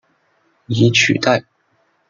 [0.65, 1.45] 以取代。